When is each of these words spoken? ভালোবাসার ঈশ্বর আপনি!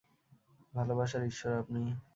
ভালোবাসার 0.73 1.23
ঈশ্বর 1.25 1.51
আপনি! 1.61 1.81